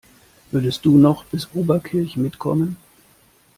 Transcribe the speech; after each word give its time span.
Würdest 0.49 0.83
du 0.83 0.97
noch 0.97 1.25
bis 1.25 1.47
Oberkirch 1.53 2.17
mitkommen? 2.17 2.75